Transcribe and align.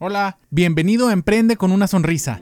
Hola, 0.00 0.38
bienvenido 0.50 1.08
a 1.08 1.12
Emprende 1.12 1.56
con 1.56 1.72
una 1.72 1.88
sonrisa. 1.88 2.40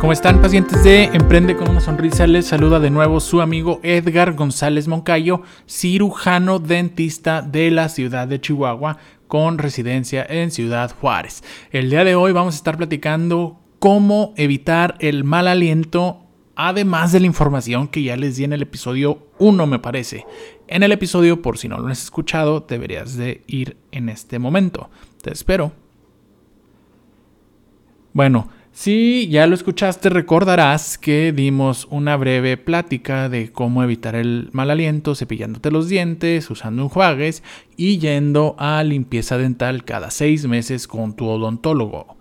¿Cómo 0.00 0.12
están 0.14 0.40
pacientes 0.40 0.82
de 0.82 1.04
Emprende 1.12 1.56
con 1.56 1.68
una 1.68 1.82
sonrisa? 1.82 2.26
Les 2.26 2.46
saluda 2.46 2.80
de 2.80 2.88
nuevo 2.88 3.20
su 3.20 3.42
amigo 3.42 3.80
Edgar 3.82 4.32
González 4.32 4.88
Moncayo, 4.88 5.42
cirujano 5.68 6.58
dentista 6.58 7.42
de 7.42 7.70
la 7.70 7.90
ciudad 7.90 8.26
de 8.26 8.40
Chihuahua 8.40 8.96
con 9.28 9.58
residencia 9.58 10.24
en 10.26 10.52
Ciudad 10.52 10.96
Juárez. 10.98 11.44
El 11.70 11.90
día 11.90 12.02
de 12.02 12.14
hoy 12.14 12.32
vamos 12.32 12.54
a 12.54 12.56
estar 12.56 12.78
platicando 12.78 13.60
cómo 13.78 14.32
evitar 14.38 14.94
el 15.00 15.22
mal 15.22 15.46
aliento 15.46 16.25
además 16.56 17.12
de 17.12 17.20
la 17.20 17.26
información 17.26 17.86
que 17.86 18.02
ya 18.02 18.16
les 18.16 18.36
di 18.36 18.44
en 18.44 18.52
el 18.52 18.62
episodio 18.62 19.28
1 19.38 19.66
me 19.66 19.78
parece. 19.78 20.26
En 20.66 20.82
el 20.82 20.90
episodio, 20.90 21.42
por 21.42 21.58
si 21.58 21.68
no 21.68 21.78
lo 21.78 21.88
has 21.88 22.02
escuchado, 22.02 22.64
deberías 22.66 23.16
de 23.16 23.44
ir 23.46 23.76
en 23.92 24.08
este 24.08 24.38
momento. 24.38 24.90
Te 25.22 25.32
espero. 25.32 25.72
Bueno, 28.12 28.48
si 28.72 29.28
ya 29.28 29.46
lo 29.46 29.54
escuchaste, 29.54 30.10
recordarás 30.10 30.98
que 30.98 31.32
dimos 31.32 31.86
una 31.90 32.16
breve 32.16 32.56
plática 32.56 33.28
de 33.28 33.52
cómo 33.52 33.82
evitar 33.82 34.14
el 34.14 34.50
mal 34.52 34.70
aliento 34.70 35.14
cepillándote 35.14 35.70
los 35.70 35.88
dientes, 35.88 36.50
usando 36.50 36.82
enjuagues 36.82 37.42
y 37.76 37.98
yendo 37.98 38.54
a 38.58 38.82
limpieza 38.82 39.38
dental 39.38 39.84
cada 39.84 40.10
seis 40.10 40.46
meses 40.46 40.86
con 40.88 41.16
tu 41.16 41.26
odontólogo. 41.26 42.15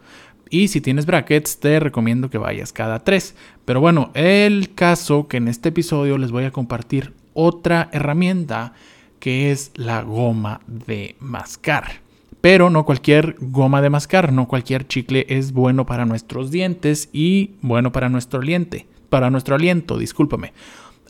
Y 0.55 0.69
si 0.69 0.79
tienes 0.79 1.05
brackets, 1.05 1.59
te 1.59 1.81
recomiendo 1.81 2.29
que 2.29 2.37
vayas 2.37 2.71
cada 2.71 2.99
tres. 2.99 3.35
Pero 3.65 3.81
bueno, 3.81 4.11
el 4.13 4.73
caso 4.73 5.27
que 5.27 5.35
en 5.35 5.49
este 5.49 5.67
episodio 5.67 6.17
les 6.17 6.31
voy 6.31 6.45
a 6.45 6.51
compartir 6.51 7.11
otra 7.33 7.89
herramienta 7.91 8.71
que 9.19 9.51
es 9.51 9.71
la 9.75 10.01
goma 10.03 10.61
de 10.65 11.17
mascar. 11.19 11.99
Pero 12.39 12.69
no 12.69 12.85
cualquier 12.85 13.35
goma 13.41 13.81
de 13.81 13.89
mascar, 13.89 14.31
no 14.31 14.47
cualquier 14.47 14.87
chicle 14.87 15.25
es 15.27 15.51
bueno 15.51 15.85
para 15.85 16.05
nuestros 16.05 16.51
dientes 16.51 17.09
y 17.11 17.55
bueno 17.61 17.91
para 17.91 18.07
nuestro 18.07 18.39
aliento, 18.39 18.77
para 19.09 19.29
nuestro 19.29 19.55
aliento, 19.55 19.97
discúlpame. 19.97 20.53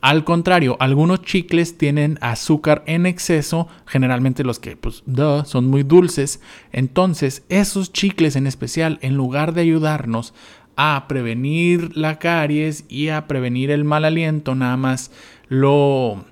Al 0.06 0.23
contrario, 0.23 0.78
algunos 0.80 1.23
chicles 1.23 1.80
tienen 1.80 2.20
azúcar 2.22 2.84
en 2.86 3.08
exceso, 3.08 3.67
generalmente 3.88 4.44
los 4.44 4.59
que 4.59 4.78
pues 4.78 5.02
son 5.45 5.66
muy 5.66 5.81
dulces. 5.81 6.42
Entonces, 6.72 7.44
esos 7.50 7.92
chicles 7.92 8.36
en 8.36 8.45
especial, 8.45 9.00
en 9.02 9.16
lugar 9.16 9.56
de 9.56 9.62
ayudarnos 9.62 10.36
a 10.75 11.06
prevenir 11.08 11.97
la 11.97 12.20
caries 12.20 12.86
y 12.88 13.08
a 13.08 13.25
prevenir 13.25 13.72
el 13.72 13.84
mal 13.84 14.06
aliento, 14.06 14.53
nada 14.53 14.78
más 14.78 15.09
lo 15.47 16.23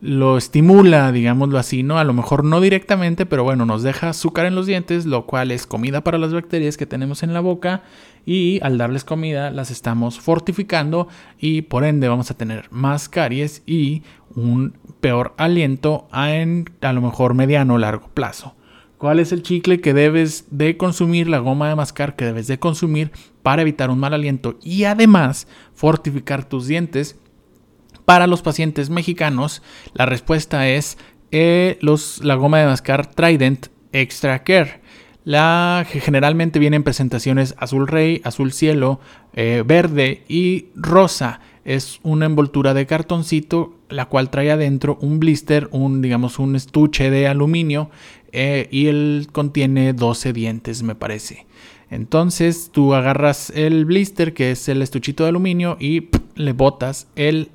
lo 0.00 0.36
estimula, 0.36 1.10
digámoslo 1.10 1.58
así, 1.58 1.82
¿no? 1.82 1.98
A 1.98 2.04
lo 2.04 2.12
mejor 2.12 2.44
no 2.44 2.60
directamente, 2.60 3.24
pero 3.26 3.44
bueno, 3.44 3.64
nos 3.64 3.82
deja 3.82 4.10
azúcar 4.10 4.46
en 4.46 4.54
los 4.54 4.66
dientes, 4.66 5.06
lo 5.06 5.26
cual 5.26 5.50
es 5.50 5.66
comida 5.66 6.02
para 6.02 6.18
las 6.18 6.34
bacterias 6.34 6.76
que 6.76 6.86
tenemos 6.86 7.22
en 7.22 7.32
la 7.32 7.40
boca 7.40 7.82
y 8.26 8.60
al 8.62 8.76
darles 8.76 9.04
comida 9.04 9.50
las 9.50 9.70
estamos 9.70 10.20
fortificando 10.20 11.08
y 11.38 11.62
por 11.62 11.84
ende 11.84 12.08
vamos 12.08 12.30
a 12.30 12.36
tener 12.36 12.66
más 12.70 13.08
caries 13.08 13.62
y 13.66 14.02
un 14.34 14.74
peor 15.00 15.34
aliento 15.38 16.08
en 16.12 16.66
a 16.82 16.92
lo 16.92 17.00
mejor 17.00 17.34
mediano 17.34 17.74
o 17.74 17.78
largo 17.78 18.08
plazo. 18.08 18.54
¿Cuál 18.98 19.20
es 19.20 19.32
el 19.32 19.42
chicle 19.42 19.80
que 19.80 19.92
debes 19.92 20.46
de 20.50 20.76
consumir, 20.76 21.28
la 21.28 21.38
goma 21.38 21.68
de 21.68 21.76
mascar 21.76 22.16
que 22.16 22.24
debes 22.24 22.46
de 22.46 22.58
consumir 22.58 23.12
para 23.42 23.62
evitar 23.62 23.90
un 23.90 23.98
mal 23.98 24.14
aliento 24.14 24.58
y 24.62 24.84
además 24.84 25.46
fortificar 25.74 26.48
tus 26.48 26.66
dientes? 26.66 27.18
Para 28.06 28.28
los 28.28 28.40
pacientes 28.40 28.88
mexicanos, 28.88 29.62
la 29.92 30.06
respuesta 30.06 30.68
es 30.68 30.96
eh, 31.32 31.76
los, 31.80 32.24
la 32.24 32.36
goma 32.36 32.60
de 32.60 32.66
mascar 32.66 33.10
Trident 33.12 33.66
Extra 33.92 34.44
Care. 34.44 34.80
La 35.24 35.84
generalmente 35.88 36.60
viene 36.60 36.76
en 36.76 36.84
presentaciones 36.84 37.56
azul 37.58 37.88
rey, 37.88 38.20
azul 38.22 38.52
cielo, 38.52 39.00
eh, 39.34 39.64
verde 39.66 40.22
y 40.28 40.66
rosa. 40.76 41.40
Es 41.64 41.98
una 42.04 42.26
envoltura 42.26 42.74
de 42.74 42.86
cartoncito, 42.86 43.74
la 43.88 44.04
cual 44.04 44.30
trae 44.30 44.52
adentro 44.52 44.98
un 45.00 45.18
blister, 45.18 45.68
un 45.72 46.00
digamos 46.00 46.38
un 46.38 46.54
estuche 46.54 47.10
de 47.10 47.26
aluminio 47.26 47.90
eh, 48.30 48.68
y 48.70 48.86
él 48.86 49.26
contiene 49.32 49.94
12 49.94 50.32
dientes, 50.32 50.84
me 50.84 50.94
parece. 50.94 51.46
Entonces 51.90 52.70
tú 52.72 52.94
agarras 52.94 53.50
el 53.50 53.84
blister, 53.84 54.32
que 54.32 54.52
es 54.52 54.68
el 54.68 54.80
estuchito 54.80 55.24
de 55.24 55.30
aluminio, 55.30 55.76
y 55.80 56.08
le 56.36 56.52
botas 56.52 57.08
el 57.16 57.50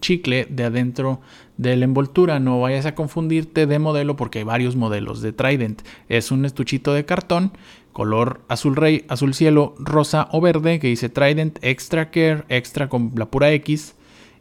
chicle 0.00 0.46
de 0.50 0.64
adentro 0.64 1.20
de 1.56 1.76
la 1.76 1.84
envoltura. 1.84 2.40
No 2.40 2.60
vayas 2.60 2.86
a 2.86 2.94
confundirte 2.94 3.66
de 3.66 3.78
modelo 3.78 4.16
porque 4.16 4.38
hay 4.38 4.44
varios 4.44 4.76
modelos 4.76 5.22
de 5.22 5.32
Trident. 5.32 5.82
Es 6.08 6.30
un 6.30 6.44
estuchito 6.44 6.92
de 6.92 7.04
cartón, 7.04 7.52
color 7.92 8.40
azul 8.48 8.76
rey, 8.76 9.04
azul 9.08 9.34
cielo, 9.34 9.74
rosa 9.78 10.28
o 10.32 10.40
verde 10.40 10.78
que 10.80 10.88
dice 10.88 11.08
Trident 11.08 11.58
Extra 11.62 12.10
Care, 12.10 12.44
extra 12.48 12.88
con 12.88 13.12
la 13.16 13.26
pura 13.26 13.52
X. 13.52 13.94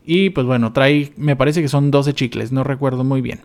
Y 0.03 0.31
pues 0.31 0.47
bueno, 0.47 0.73
trae, 0.73 1.13
me 1.15 1.35
parece 1.35 1.61
que 1.61 1.67
son 1.67 1.91
12 1.91 2.13
chicles, 2.13 2.51
no 2.51 2.63
recuerdo 2.63 3.03
muy 3.03 3.21
bien. 3.21 3.41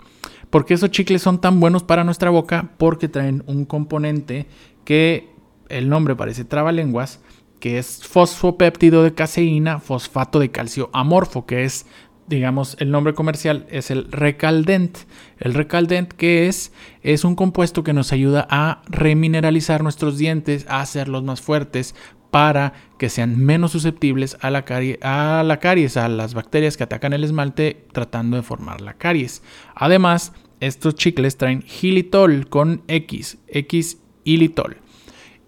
porque 0.50 0.74
esos 0.74 0.90
chicles 0.90 1.22
son 1.22 1.40
tan 1.40 1.60
buenos 1.60 1.82
para 1.82 2.04
nuestra 2.04 2.30
boca? 2.30 2.70
Porque 2.78 3.08
traen 3.08 3.42
un 3.46 3.64
componente 3.64 4.46
que 4.84 5.28
el 5.68 5.88
nombre 5.88 6.14
parece 6.16 6.44
trabalenguas, 6.44 7.20
que 7.66 7.78
es 7.78 8.00
fosfopéptido 8.06 9.02
de 9.02 9.12
caseína, 9.12 9.80
fosfato 9.80 10.38
de 10.38 10.52
calcio 10.52 10.88
amorfo, 10.92 11.46
que 11.46 11.64
es, 11.64 11.84
digamos, 12.28 12.76
el 12.78 12.92
nombre 12.92 13.12
comercial 13.12 13.66
es 13.68 13.90
el 13.90 14.06
recaldent. 14.12 14.98
El 15.40 15.52
recaldent, 15.52 16.12
que 16.12 16.46
es? 16.46 16.70
Es 17.02 17.24
un 17.24 17.34
compuesto 17.34 17.82
que 17.82 17.92
nos 17.92 18.12
ayuda 18.12 18.46
a 18.50 18.82
remineralizar 18.86 19.82
nuestros 19.82 20.16
dientes, 20.16 20.64
a 20.68 20.80
hacerlos 20.80 21.24
más 21.24 21.40
fuertes, 21.40 21.96
para 22.30 22.72
que 23.00 23.08
sean 23.08 23.36
menos 23.36 23.72
susceptibles 23.72 24.36
a 24.42 24.50
la, 24.52 24.64
a 25.02 25.42
la 25.42 25.58
caries, 25.58 25.96
a 25.96 26.08
las 26.08 26.34
bacterias 26.34 26.76
que 26.76 26.84
atacan 26.84 27.14
el 27.14 27.24
esmalte 27.24 27.84
tratando 27.90 28.36
de 28.36 28.44
formar 28.44 28.80
la 28.80 28.94
caries. 28.94 29.42
Además, 29.74 30.32
estos 30.60 30.94
chicles 30.94 31.36
traen 31.36 31.62
xilitol 31.62 32.48
con 32.48 32.84
X, 32.86 33.38
X 33.48 33.98
xilitol. 34.24 34.76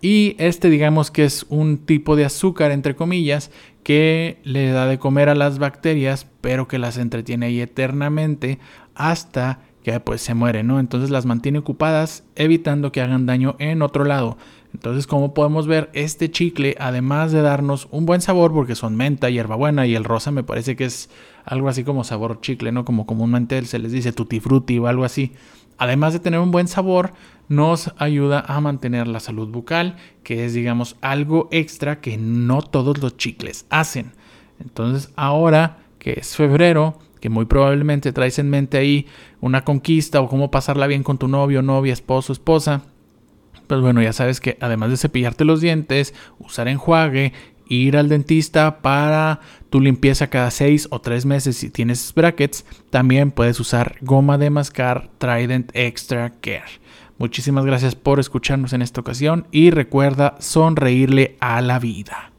Y 0.00 0.36
este 0.38 0.70
digamos 0.70 1.10
que 1.10 1.24
es 1.24 1.44
un 1.48 1.78
tipo 1.78 2.14
de 2.14 2.24
azúcar, 2.24 2.70
entre 2.70 2.94
comillas, 2.94 3.50
que 3.82 4.38
le 4.44 4.70
da 4.70 4.86
de 4.86 4.98
comer 4.98 5.28
a 5.28 5.34
las 5.34 5.58
bacterias, 5.58 6.26
pero 6.40 6.68
que 6.68 6.78
las 6.78 6.98
entretiene 6.98 7.46
ahí 7.46 7.60
eternamente 7.60 8.58
hasta 8.94 9.60
que 9.82 9.98
pues 10.00 10.20
se 10.20 10.34
mueren, 10.34 10.66
¿no? 10.66 10.80
Entonces 10.80 11.10
las 11.10 11.26
mantiene 11.26 11.58
ocupadas 11.58 12.24
evitando 12.36 12.92
que 12.92 13.00
hagan 13.00 13.26
daño 13.26 13.56
en 13.58 13.82
otro 13.82 14.04
lado. 14.04 14.36
Entonces, 14.74 15.06
como 15.06 15.34
podemos 15.34 15.66
ver, 15.66 15.90
este 15.94 16.30
chicle, 16.30 16.76
además 16.78 17.32
de 17.32 17.42
darnos 17.42 17.88
un 17.90 18.06
buen 18.06 18.20
sabor, 18.20 18.52
porque 18.52 18.74
son 18.74 18.96
menta, 18.96 19.30
hierbabuena 19.30 19.86
y 19.86 19.94
el 19.94 20.04
rosa 20.04 20.30
me 20.30 20.44
parece 20.44 20.76
que 20.76 20.84
es 20.84 21.08
algo 21.44 21.68
así 21.68 21.84
como 21.84 22.04
sabor 22.04 22.40
chicle, 22.40 22.70
¿no? 22.70 22.84
Como 22.84 23.06
comúnmente 23.06 23.64
se 23.64 23.78
les 23.78 23.92
dice 23.92 24.12
tutti 24.12 24.40
frutti 24.40 24.78
o 24.78 24.86
algo 24.86 25.04
así. 25.04 25.32
Además 25.78 26.12
de 26.12 26.20
tener 26.20 26.40
un 26.40 26.50
buen 26.50 26.68
sabor, 26.68 27.12
nos 27.48 27.92
ayuda 27.96 28.44
a 28.46 28.60
mantener 28.60 29.08
la 29.08 29.20
salud 29.20 29.48
bucal, 29.48 29.96
que 30.22 30.44
es, 30.44 30.52
digamos, 30.52 30.96
algo 31.00 31.48
extra 31.50 32.00
que 32.00 32.18
no 32.18 32.62
todos 32.62 32.98
los 32.98 33.16
chicles 33.16 33.66
hacen. 33.70 34.12
Entonces, 34.60 35.12
ahora 35.16 35.78
que 35.98 36.14
es 36.18 36.36
febrero, 36.36 36.98
que 37.20 37.30
muy 37.30 37.46
probablemente 37.46 38.12
traes 38.12 38.38
en 38.38 38.50
mente 38.50 38.78
ahí 38.78 39.06
una 39.40 39.64
conquista 39.64 40.20
o 40.20 40.28
cómo 40.28 40.50
pasarla 40.50 40.86
bien 40.86 41.02
con 41.02 41.18
tu 41.18 41.28
novio, 41.28 41.62
novia, 41.62 41.92
esposo, 41.92 42.32
esposa, 42.32 42.82
pues 43.68 43.80
bueno, 43.80 44.02
ya 44.02 44.12
sabes 44.12 44.40
que 44.40 44.58
además 44.60 44.90
de 44.90 44.96
cepillarte 44.96 45.44
los 45.44 45.60
dientes, 45.60 46.14
usar 46.38 46.66
enjuague, 46.66 47.32
ir 47.68 47.96
al 47.96 48.08
dentista 48.08 48.80
para 48.80 49.40
tu 49.70 49.80
limpieza 49.80 50.28
cada 50.28 50.50
6 50.50 50.88
o 50.90 51.00
3 51.00 51.26
meses 51.26 51.56
si 51.56 51.70
tienes 51.70 52.12
brackets, 52.14 52.64
también 52.90 53.30
puedes 53.30 53.60
usar 53.60 53.96
goma 54.00 54.38
de 54.38 54.50
mascar 54.50 55.10
Trident 55.18 55.70
Extra 55.74 56.32
Care. 56.40 56.80
Muchísimas 57.18 57.64
gracias 57.64 57.94
por 57.94 58.20
escucharnos 58.20 58.72
en 58.72 58.82
esta 58.82 59.00
ocasión 59.00 59.46
y 59.50 59.70
recuerda 59.70 60.36
sonreírle 60.38 61.36
a 61.40 61.60
la 61.60 61.78
vida. 61.78 62.32